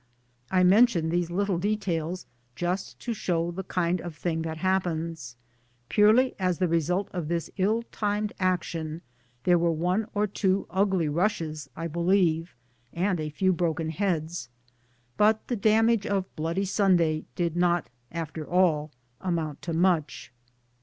[0.49, 5.35] I mention these little details just to show the kind of thing that happens.
[5.89, 9.03] Purely as the result of this ill timed action
[9.43, 12.55] there were one or two ugly rushes I believe
[12.91, 14.49] and a few broken heads;
[15.17, 18.89] but the damage of' Bloody Sunday' did not after all
[19.21, 20.31] amount to much.